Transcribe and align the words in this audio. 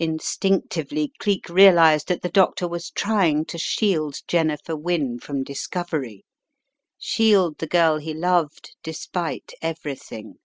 Instinctively 0.00 1.12
Cleek 1.20 1.48
realized 1.48 2.08
that 2.08 2.22
the 2.22 2.28
doctor 2.28 2.66
was 2.66 2.90
trying 2.90 3.44
to 3.44 3.58
shield 3.58 4.16
Jennifer 4.26 4.74
Wynne 4.74 5.20
from 5.20 5.44
discovery, 5.44 6.24
shield 6.98 7.58
the 7.58 7.68
girl 7.68 7.98
he 7.98 8.12
loved 8.12 8.74
despite 8.82 9.52
every 9.62 9.94
thing. 9.94 10.38